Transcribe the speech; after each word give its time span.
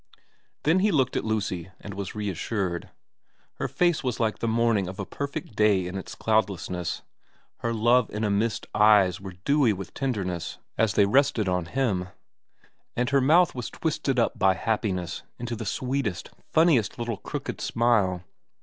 Then 0.63 0.79
he 0.79 0.91
looked 0.91 1.15
at 1.15 1.23
Lucy 1.23 1.69
and 1.79 1.93
was 1.93 2.15
reassured. 2.15 2.89
Her 3.59 3.67
face 3.67 4.03
was 4.03 4.19
like 4.19 4.39
the 4.39 4.47
morning 4.47 4.87
of 4.87 4.97
a 4.99 5.05
perfect 5.05 5.55
day 5.55 5.85
in 5.85 5.95
its 5.95 6.15
cloudlessness, 6.15 7.03
her 7.57 7.71
Love 7.71 8.09
in 8.09 8.23
a 8.23 8.31
Mist 8.31 8.65
eyes 8.73 9.21
were 9.21 9.35
dewy 9.45 9.73
with 9.73 9.93
tenderness 9.93 10.57
as 10.75 10.95
they 10.95 11.05
rested 11.05 11.47
on 11.47 11.65
him, 11.65 12.07
and 12.95 13.11
her 13.11 13.21
mouth 13.21 13.53
was 13.53 13.69
twisted 13.69 14.17
up 14.17 14.39
by 14.39 14.55
happiness 14.55 15.21
into 15.37 15.55
the 15.55 15.67
sweetest, 15.67 16.31
funniest 16.51 16.97
little 16.97 17.17
crooked 17.17 17.61
smile. 17.61 18.23